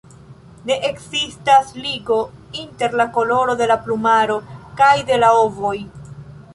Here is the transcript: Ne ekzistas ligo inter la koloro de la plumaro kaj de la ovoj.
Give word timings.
Ne 0.69 0.77
ekzistas 0.87 1.69
ligo 1.83 2.17
inter 2.63 2.97
la 3.03 3.07
koloro 3.19 3.57
de 3.63 3.71
la 3.75 3.79
plumaro 3.87 4.41
kaj 4.83 4.93
de 5.13 5.23
la 5.25 5.35
ovoj. 5.47 5.77